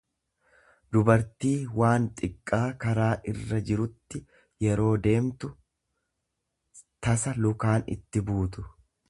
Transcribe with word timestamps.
dubartii 0.95 1.51
waan 1.81 2.07
xiqqaa 2.21 2.63
karaa 2.85 3.11
irra 3.33 3.59
jirutti 3.67 4.23
yeroo 4.69 4.89
deemtu 5.05 5.51
tasa 7.09 7.37
lukaan 7.47 7.89
itti 7.99 8.27
buutu. 8.33 8.69